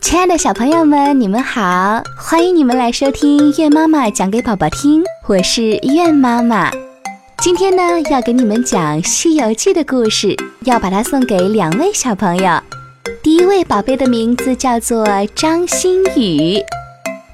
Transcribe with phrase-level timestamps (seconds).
[0.00, 2.02] 亲爱的小朋友们，你们好！
[2.16, 6.70] 欢迎你们来收听月妈妈讲给宝宝听，我是月妈妈。
[7.42, 12.60] 今天呢，要给你们讲《西游记》的故事，要把它送给两位小朋友。
[13.22, 16.62] 第一位宝贝的名字叫做张馨予，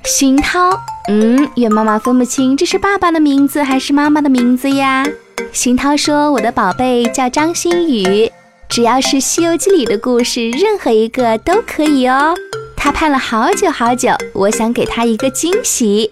[0.05, 0.71] 熏涛。
[1.09, 5.05] 嗯，月妈妈分不清这是爸爸的名字还是妈妈的名字呀。
[5.53, 8.31] 熏涛说：“我的宝贝叫张馨予，
[8.75, 12.35] 只要是《西游记》里的故事，任何一个都可以哦。”
[12.77, 16.11] 他盼了好久好久，我想给他一个惊喜。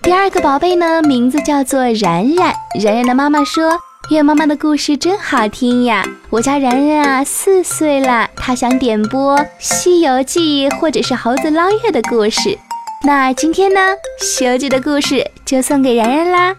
[0.00, 2.54] 第二个宝贝呢，名字叫做然然。
[2.82, 6.02] 然然的妈妈说：“月妈妈的故事真好听呀！
[6.30, 12.58] 我家然然啊，四岁了，他想点播《西游记》或者是《猴子捞月》的故事。
[13.04, 13.80] 那今天呢，
[14.24, 16.56] 《西游记》的故事就送给然然啦，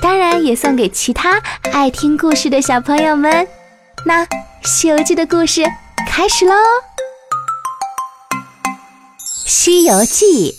[0.00, 3.48] 当然也送给其他爱听故事的小朋友们。
[4.08, 4.24] 那
[4.62, 5.64] 《西游记》的故事
[6.06, 6.54] 开始喽。
[9.18, 10.52] 《西游记》，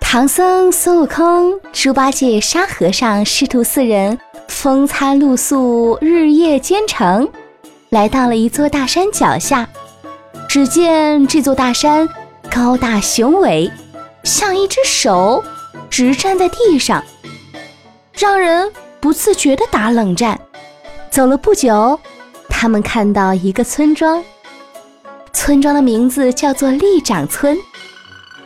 [0.00, 4.18] 唐僧、孙悟空、猪八戒、沙和尚师徒四人
[4.48, 7.30] 风餐露宿，日夜兼程，
[7.90, 9.68] 来到了一座大山脚下。
[10.48, 12.08] 只见这座大山
[12.50, 13.70] 高大雄伟，
[14.24, 15.44] 像一只手
[15.88, 17.04] 直站在地上，
[18.14, 20.40] 让人不自觉地打冷战。
[21.10, 21.98] 走了不久，
[22.48, 24.22] 他们看到一个村庄。
[25.32, 27.56] 村庄的名字叫做立长村，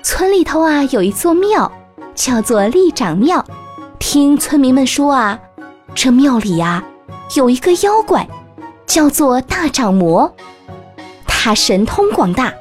[0.02, 1.70] 村里头啊有一座庙，
[2.14, 3.44] 叫做立长庙。
[3.98, 5.38] 听村民们说啊，
[5.94, 6.82] 这庙里呀
[7.36, 8.28] 有一个妖怪，
[8.86, 10.32] 叫做大掌魔，
[11.26, 12.52] 他神通广大，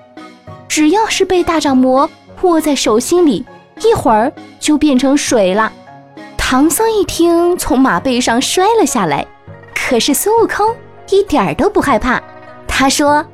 [0.67, 2.09] 只要是被大掌魔
[2.41, 3.45] 握在手心里，
[3.81, 5.71] 一会儿就变成水了。
[6.37, 9.25] 唐僧一听，从马背上摔了下来，
[9.73, 10.75] 可是孙悟空
[11.09, 12.21] 一点儿都不害怕，
[12.67, 13.25] 他说。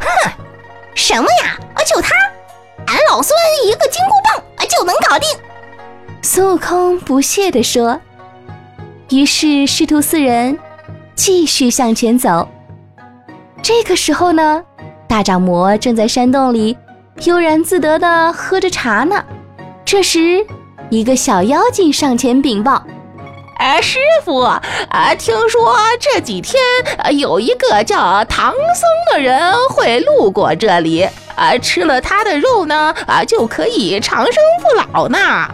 [0.00, 0.30] 哼，
[0.94, 1.58] 什么呀？
[1.74, 2.10] 啊，就他，
[2.86, 5.28] 俺老孙一个金箍棒就能搞定。
[6.22, 8.00] 孙悟空不屑地说。
[9.10, 10.58] 于是师徒四人
[11.14, 12.48] 继续向前走。
[13.62, 14.64] 这个时候呢，
[15.06, 16.76] 大掌魔正在山洞里
[17.24, 19.22] 悠然自得地喝着茶呢。
[19.84, 20.44] 这时，
[20.88, 22.82] 一个小妖精上前禀报。
[23.62, 24.60] 哎，师傅啊，
[25.16, 26.60] 听说这几天
[27.16, 35.48] 有一个叫唐僧的人会路过这里，啊，吃了他的肉呢，啊，就可以长生不老呢。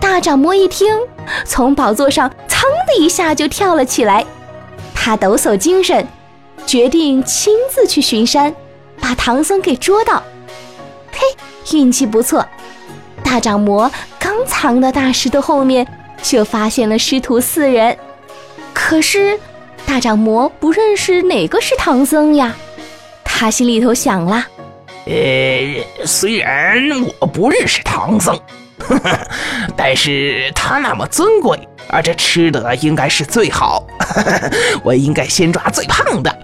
[0.00, 0.98] 大掌魔一听，
[1.44, 4.26] 从宝座上噌的一下就跳了起来，
[4.92, 6.04] 他抖擞精神，
[6.66, 8.52] 决定亲自去巡山，
[9.00, 10.20] 把唐僧给捉到。
[11.12, 11.20] 嘿，
[11.78, 12.44] 运气不错，
[13.22, 15.86] 大掌魔刚藏到大石头后面。
[16.22, 17.96] 就发现了师徒四人，
[18.72, 19.38] 可是
[19.84, 22.54] 大掌魔不认识哪个是唐僧呀？
[23.24, 24.46] 他心里头想了：
[25.06, 26.80] 呃，虽然
[27.18, 28.38] 我不认识唐僧，
[28.78, 29.18] 呵呵，
[29.76, 33.84] 但是他那么尊贵，而这吃的应该是最好，
[34.84, 36.34] 我应该先抓最胖的。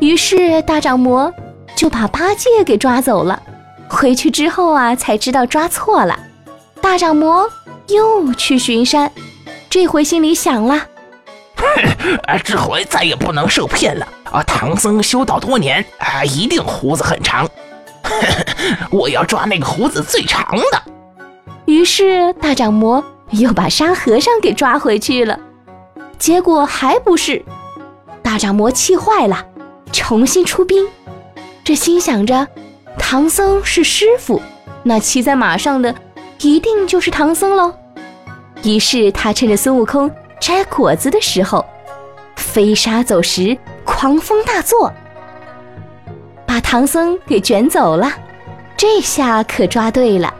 [0.00, 1.32] 于是大掌魔
[1.76, 3.40] 就把八戒给抓走了。
[3.88, 6.18] 回去之后啊，才知道抓错了。
[6.80, 7.48] 大掌魔。
[7.88, 9.10] 又去巡山，
[9.68, 10.86] 这回心里想了：
[11.56, 11.64] 哼，
[12.44, 14.42] 这回再也不能受骗了啊！
[14.44, 17.48] 唐僧修道多年啊，一定胡子很长，
[18.90, 20.82] 我要抓那个胡子最长的。
[21.66, 25.38] 于是大掌魔又把沙和尚给抓回去了，
[26.18, 27.44] 结果还不是。
[28.22, 29.44] 大掌魔气坏了，
[29.92, 30.86] 重新出兵。
[31.64, 32.46] 这心想着，
[32.98, 34.40] 唐僧是师傅，
[34.82, 35.94] 那骑在马上的。
[36.42, 37.72] 一定就是唐僧喽！
[38.64, 40.10] 于是他趁着孙悟空
[40.40, 41.64] 摘果子的时候，
[42.36, 44.92] 飞沙走石，狂风大作，
[46.46, 48.12] 把唐僧给卷走了。
[48.76, 50.34] 这下可抓对了。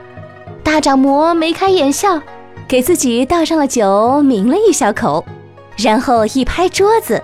[0.65, 2.21] 大掌魔眉开眼笑，
[2.67, 5.25] 给自己倒上了酒，抿了一小口，
[5.77, 7.23] 然后一拍桌子：“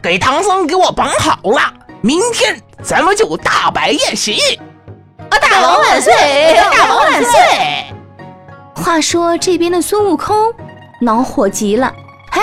[0.00, 4.38] 给唐僧给我绑好了，明天咱们就大摆宴席！
[5.30, 6.12] 啊，大王万岁！
[6.54, 7.40] 大王万岁！”
[8.74, 10.52] 话说这边的孙悟空
[11.00, 11.92] 恼火极了，
[12.30, 12.42] 哎，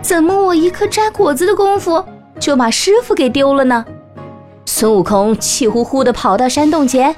[0.00, 2.04] 怎么我一颗摘果子的功夫
[2.38, 3.84] 就把师傅给丢了呢？
[4.66, 7.14] 孙悟空气呼呼地跑到山洞前，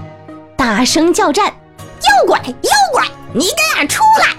[0.56, 1.46] 大声叫战
[2.02, 4.36] ：“妖怪，妖怪，你给俺出来！”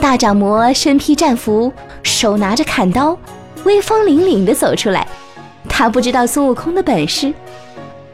[0.00, 1.72] 大掌魔身披战服，
[2.02, 3.16] 手拿着砍刀，
[3.64, 5.06] 威风凛凛地走出来。
[5.68, 7.32] 他不知道孙悟空的本事，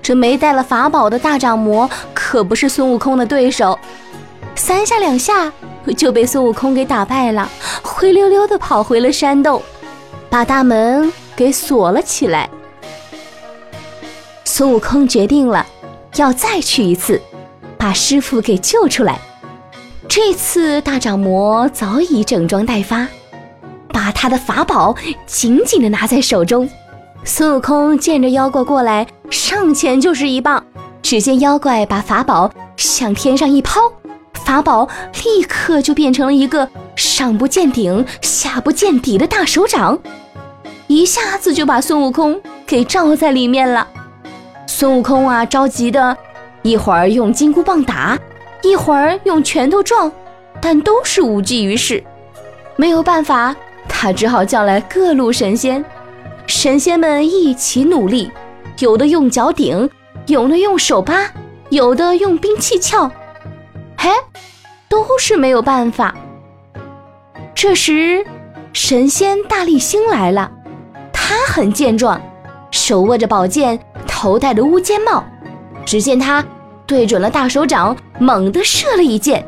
[0.02, 3.78] 这没带了法宝的大掌魔可不是孙悟空的对手。
[4.58, 5.52] 三下两下
[5.96, 7.48] 就被孙悟空给打败了，
[7.80, 9.62] 灰溜溜的跑回了山洞，
[10.28, 12.50] 把大门给锁了起来。
[14.44, 15.64] 孙悟空决定了，
[16.16, 17.22] 要再去一次，
[17.78, 19.18] 把师傅给救出来。
[20.08, 23.06] 这次大掌魔早已整装待发，
[23.90, 24.94] 把他的法宝
[25.24, 26.68] 紧紧的拿在手中。
[27.24, 30.62] 孙悟空见着妖怪过来，上前就是一棒。
[31.00, 33.80] 只见妖怪把法宝向天上一抛，
[34.48, 34.88] 法宝
[35.26, 36.66] 立刻就变成了一个
[36.96, 39.98] 上不见顶、下不见底的大手掌，
[40.86, 43.86] 一下子就把孙悟空给罩在里面了。
[44.66, 46.16] 孙悟空啊，着急的，
[46.62, 48.18] 一会儿用金箍棒打，
[48.62, 50.10] 一会儿用拳头撞，
[50.62, 52.02] 但都是无济于事。
[52.76, 53.54] 没有办法，
[53.86, 55.84] 他只好叫来各路神仙。
[56.46, 58.30] 神仙们一起努力，
[58.78, 59.90] 有的用脚顶，
[60.26, 61.30] 有的用手扒，
[61.68, 63.12] 有的用兵器撬，
[64.00, 64.08] 嘿，
[64.88, 66.14] 都是没有办法。
[67.52, 68.24] 这时，
[68.72, 70.48] 神仙大力星来了，
[71.12, 72.20] 他很健壮，
[72.70, 75.24] 手握着宝剑，头戴着乌尖帽。
[75.84, 76.44] 只见他
[76.86, 79.44] 对准了大手掌，猛地射了一箭，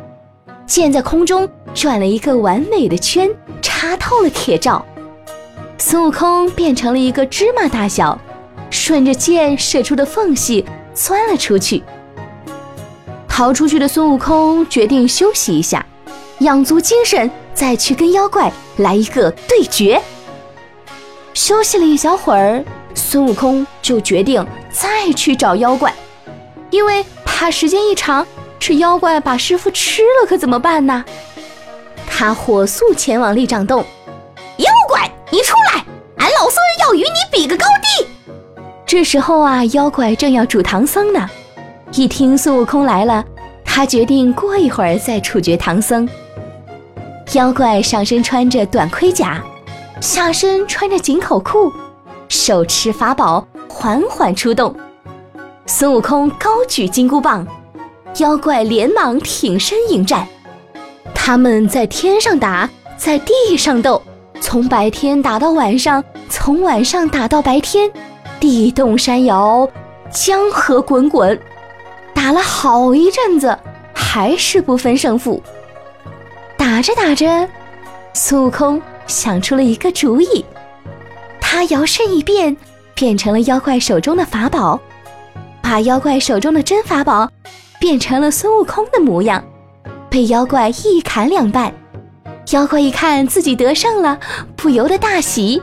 [0.66, 3.30] 箭在空中转了一个完美的圈，
[3.62, 4.84] 插透了铁罩。
[5.78, 8.18] 孙悟空变成了一个芝麻大小，
[8.68, 11.84] 顺着箭射出的缝隙钻了出去。
[13.40, 15.82] 逃出去的孙悟空决定休息一下，
[16.40, 19.98] 养足精神，再去跟妖怪来一个对决。
[21.32, 22.62] 休息了一小会儿，
[22.94, 25.90] 孙悟空就决定再去找妖怪，
[26.68, 28.26] 因为怕时间一长，
[28.58, 31.02] 这妖怪把师傅吃了，可怎么办呢？
[32.06, 33.82] 他火速前往力掌洞。
[34.58, 35.82] 妖怪你出来，
[36.18, 37.64] 俺老孙要与你比个高
[37.96, 38.06] 低。
[38.84, 41.30] 这时候啊，妖怪正要煮唐僧呢。
[41.92, 43.24] 一听孙悟空来了，
[43.64, 46.08] 他决定过一会儿再处决唐僧。
[47.32, 49.42] 妖怪上身穿着短盔甲，
[50.00, 51.72] 下身穿着紧口裤，
[52.28, 54.74] 手持法宝，缓缓出动。
[55.66, 57.46] 孙悟空高举金箍棒，
[58.18, 60.26] 妖怪连忙挺身迎战。
[61.12, 64.00] 他们在天上打，在地上斗。
[64.40, 67.90] 从白天打到晚上，从晚上打到白天，
[68.38, 69.68] 地动山摇，
[70.10, 71.38] 江河滚滚，
[72.20, 73.58] 打了好一阵子，
[73.94, 75.42] 还是不分胜负。
[76.54, 77.48] 打着打着，
[78.12, 80.44] 孙悟空想出了一个主意，
[81.40, 82.54] 他摇身一变，
[82.94, 84.78] 变成了妖怪手中的法宝，
[85.62, 87.26] 把妖怪手中的真法宝
[87.78, 89.42] 变成了孙悟空的模样，
[90.10, 91.72] 被妖怪一砍两半。
[92.50, 94.20] 妖怪一看自己得胜了，
[94.56, 95.62] 不由得大喜。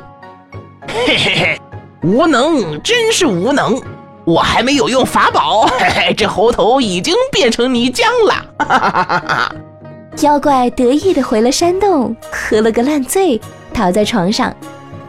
[0.87, 1.61] 嘿嘿嘿，
[2.01, 3.79] 无能，真是无能！
[4.27, 9.55] 我还没有用法宝， 嘿嘿，这猴头已经变成泥浆了。
[10.19, 13.39] 妖怪得意地回了山洞，喝了个烂醉，
[13.73, 14.53] 倒在床上。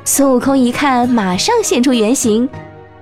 [0.05, 2.49] 孙悟空一看，马上现出原形，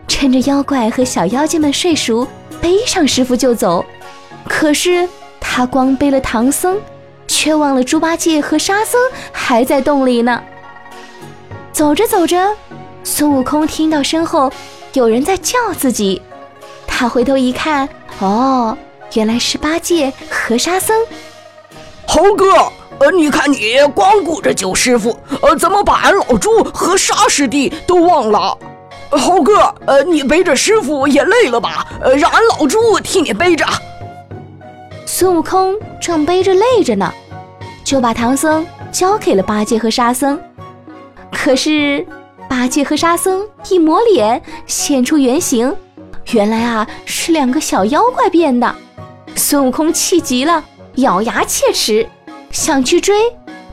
[0.09, 2.27] 趁着妖怪和小妖精们睡熟，
[2.63, 3.85] 背上师傅就走。
[4.49, 5.07] 可是
[5.39, 6.79] 他光背了唐僧。
[7.29, 9.01] 却忘了猪八戒和沙僧
[9.33, 10.41] 还在洞里呢。
[11.73, 12.55] 走着走着，
[13.03, 14.51] 孙悟空听到身后
[14.93, 16.23] 有人在叫自己，
[16.87, 17.89] 他回头一看，
[18.21, 18.77] 哦，
[19.15, 20.97] 原来是八戒和沙僧。
[22.07, 28.57] 猴哥，呃，你看你光顾着救师傅，呃，怎么把俺老猪和沙师弟都忘了？
[29.11, 31.87] 猴哥，呃，你背着师傅也累了吧？
[32.01, 33.67] 呃，让俺老猪替你背着。
[35.05, 37.13] 孙悟空正背着累着呢，
[37.85, 40.41] 就把唐僧交给了八戒和沙僧。
[41.33, 42.05] 可是
[42.49, 45.75] 八戒和沙僧一抹脸，现出原形，
[46.33, 48.75] 原来啊是两个小妖怪变的。
[49.35, 50.65] 孙悟空气急了，
[50.97, 52.09] 咬牙切齿，
[52.51, 53.15] 想去追，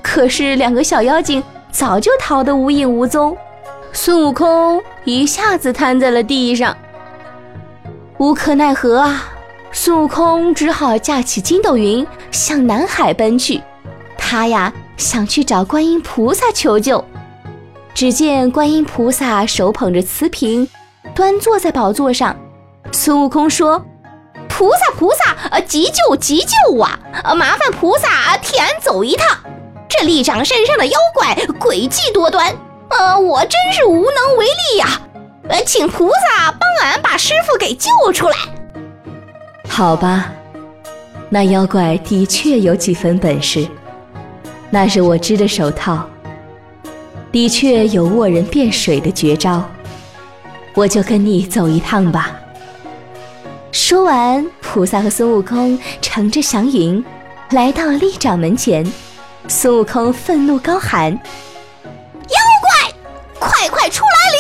[0.02, 3.36] 可是两个小妖精早就逃得无影无踪。
[3.92, 6.76] 孙悟空一下子瘫在了地上，
[8.18, 9.30] 无可奈何啊。
[9.72, 13.62] 孙悟空只好架起筋斗云向南海奔去。
[14.18, 17.04] 他呀想去找观音菩萨求救。
[17.94, 20.68] 只见观音菩萨手捧着瓷瓶，
[21.14, 22.36] 端坐在宝座上。
[22.92, 23.84] 孙悟空说
[24.50, 27.00] ：“菩萨，菩萨，呃，急救，急救啊！
[27.36, 29.38] 麻烦菩萨替俺走一趟。
[29.88, 32.54] 这立长身上的妖怪诡计多端，
[32.90, 35.02] 呃，我真是无能为力呀。
[35.50, 38.36] 呃，请菩萨帮俺把师傅给救出来。”
[39.70, 40.32] 好吧，
[41.30, 43.68] 那妖怪的确有几分本事，
[44.70, 46.08] 那是我织的手套，
[47.34, 49.68] 的确有握人变水的绝招，
[50.76, 52.40] 我就跟你走一趟吧。
[53.72, 57.04] 说完，菩萨和孙悟空乘着祥云
[57.50, 58.86] 来到立掌门前，
[59.48, 61.12] 孙悟空愤怒高喊
[62.30, 62.94] ：“妖怪，
[63.40, 64.40] 快快出来领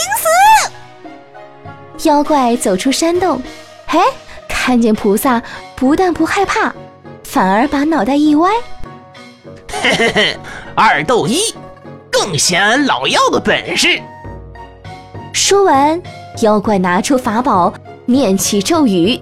[1.97, 3.41] 死！”妖怪走出山洞，
[3.88, 4.00] 嘿。
[4.47, 5.41] 看见菩萨，
[5.75, 6.71] 不但不害怕，
[7.23, 8.51] 反而把脑袋一歪。
[9.81, 10.38] 嘿嘿嘿，
[10.73, 11.53] 二斗一，
[12.13, 14.00] 更显俺老妖的本事。
[15.34, 16.00] 说完，
[16.43, 17.74] 妖怪拿出法宝，
[18.05, 19.20] 念起咒语，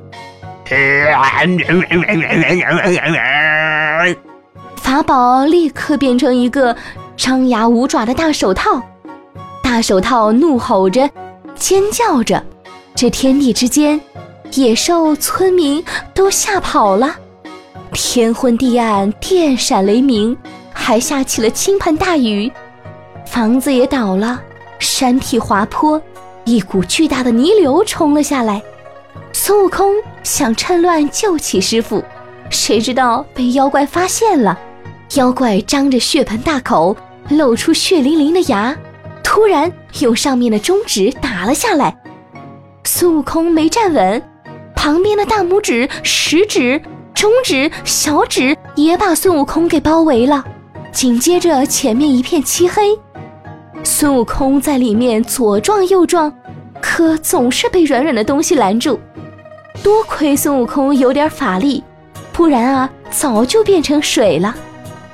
[4.75, 6.75] 法宝立刻变成一个
[7.15, 8.81] 张牙舞爪的大手套。
[9.63, 11.09] 大手套怒吼着，
[11.55, 12.43] 尖叫着，
[12.93, 14.01] 这天地之间，
[14.51, 15.81] 野兽、村民
[16.13, 17.15] 都吓跑了。
[17.93, 20.35] 天昏地暗，电闪雷鸣，
[20.73, 22.51] 还下起了倾盆大雨，
[23.25, 24.41] 房子也倒了，
[24.79, 26.01] 山体滑坡，
[26.43, 28.61] 一股巨大的泥流冲了下来。
[29.33, 32.03] 孙悟空想趁乱救起师傅，
[32.49, 34.59] 谁知道被妖怪发现了。
[35.15, 36.95] 妖怪张着血盆大口，
[37.29, 38.75] 露出血淋淋的牙。
[39.23, 41.95] 突然用上面的中指打了下来，
[42.83, 44.21] 孙悟空没站稳，
[44.75, 46.81] 旁边的大拇指、食指、
[47.13, 50.43] 中指、小指也把孙悟空给包围了。
[50.91, 52.99] 紧接着前面一片漆黑，
[53.83, 56.33] 孙悟空在里面左撞右撞，
[56.81, 58.99] 可总是被软软的东西拦住。
[59.83, 61.83] 多亏孙悟空有点法力，
[62.31, 64.55] 不然啊早就变成水了。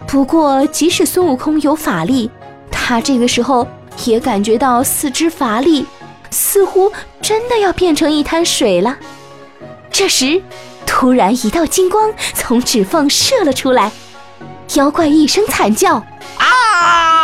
[0.06, 2.30] 不过即使孙悟空有法力，
[2.72, 3.68] 他这个时候。
[4.06, 5.84] 也感觉到四肢乏力，
[6.30, 8.96] 似乎真的要变成一滩水了。
[9.92, 10.40] 这时，
[10.86, 13.92] 突然一道金光从指缝射了出来，
[14.76, 15.96] 妖怪一声惨叫，
[16.38, 17.17] 啊！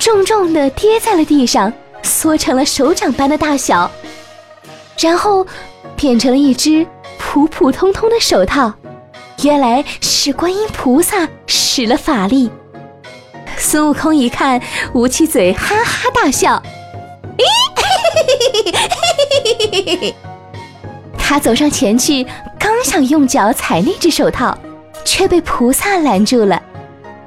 [0.00, 3.90] 重重的跌在了地上，缩成了手掌般的大小，
[4.98, 5.46] 然后
[5.94, 6.86] 变成了一只
[7.18, 8.72] 普普通通的手套。
[9.42, 12.50] 原来是观音菩萨使了法力。
[13.58, 14.60] 孙悟空一看，
[14.94, 16.60] 捂起嘴，哈哈大笑。
[17.36, 20.14] 咦，
[21.18, 22.26] 他走上前去，
[22.58, 24.56] 刚想用脚踩那只手套，
[25.04, 26.60] 却被菩萨拦住了。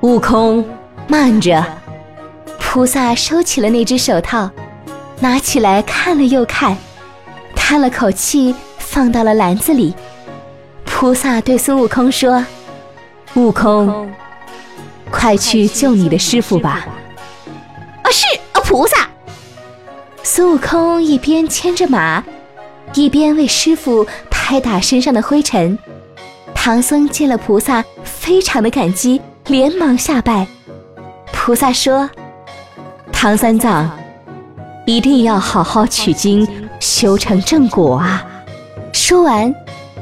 [0.01, 0.65] 悟空，
[1.07, 1.63] 慢着！
[2.73, 4.49] 菩萨收起了那只手套，
[5.19, 6.75] 拿起来看了又看，
[7.55, 9.93] 叹了口气，放到了篮子里。
[10.83, 12.43] 菩萨对孙悟空说
[13.37, 14.11] ：“悟空。”
[15.11, 16.87] 快去救你的师傅吧！
[18.01, 19.07] 啊，是啊，菩萨。
[20.23, 22.23] 孙悟空一边牵着马，
[22.95, 25.77] 一边为师傅拍打身上的灰尘。
[26.55, 30.47] 唐僧见了菩萨，非常的感激，连忙下拜。
[31.31, 32.09] 菩萨说
[33.23, 33.89] ：“唐三藏，
[34.85, 36.45] 一定要好好取经，
[36.81, 38.21] 修成正果啊！”
[38.91, 39.55] 说完，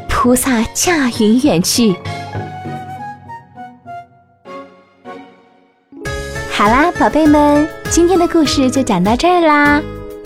[0.09, 1.95] 菩萨驾云远去。
[6.51, 9.79] 好啦，宝贝们，今天的故事就讲到这儿啦。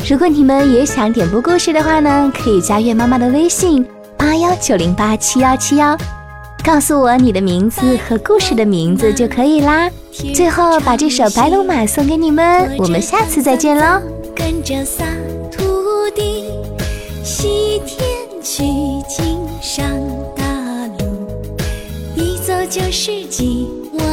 [0.10, 3.86] 如果你们也想点播故事的话呢，可以加月妈妈的微信
[4.18, 5.98] 八幺九零八七幺七幺，
[6.66, 9.88] 告诉我你的名字和故事的名字就可以啦。
[10.34, 14.02] 最后把这首《白龙马》送给你们，我们下次再见喽。
[14.36, 15.06] 跟着仨
[15.52, 16.46] 徒弟
[17.24, 18.04] 西天
[18.42, 18.64] 取
[19.08, 19.86] 经上
[20.36, 20.44] 大
[20.98, 21.28] 路，
[22.16, 24.05] 一走就是几万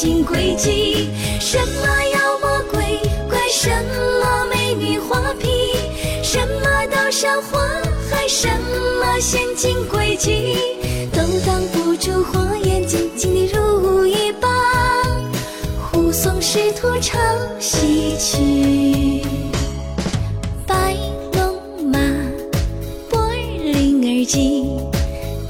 [0.00, 1.08] 么陷阱诡计，
[1.40, 5.74] 什么妖魔鬼怪，什么美女画皮，
[6.22, 7.58] 什么刀山火
[8.10, 10.56] 海，什么陷阱诡计，
[11.12, 14.50] 都挡不住火眼金睛的如意棒，
[15.92, 17.18] 护送师徒抄
[17.58, 18.70] 西去。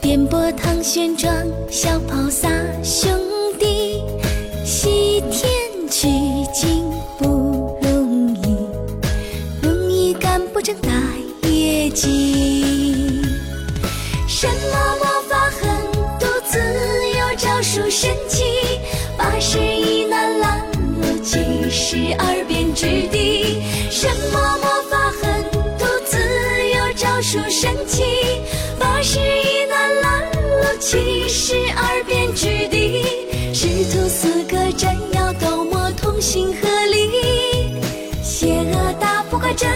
[0.03, 1.29] 颠簸唐玄奘，
[1.71, 2.49] 小跑仨
[11.91, 13.23] 业绩。
[14.29, 15.69] 什么魔法狠
[16.19, 18.45] 毒自有招数神奇，
[19.19, 20.61] 八十一难拦
[21.01, 23.63] 路，七十二变之地。
[23.91, 25.45] 什么魔法狠
[25.79, 28.03] 毒自有招数神奇。
[28.79, 33.05] 八十一难拦路，七十二变之地，
[33.53, 37.75] 师徒四个真妖斗魔同心合力，
[38.23, 39.69] 邪恶打不过正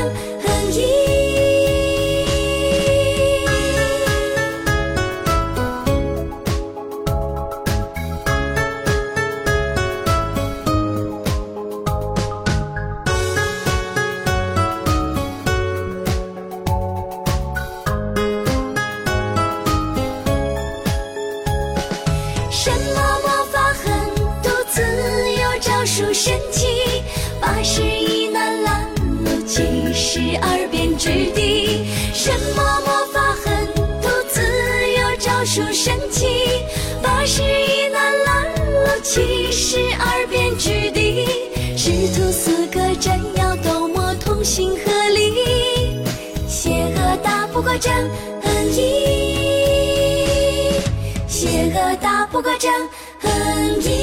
[36.15, 36.27] 七？
[37.03, 41.27] 八十一难拦路，七十二变之地，
[41.77, 45.99] 师徒四个真要斗魔同心合力，
[46.49, 47.93] 邪恶打不过正
[48.71, 48.81] 义，
[51.27, 52.71] 邪恶打不过正
[53.83, 53.94] 义。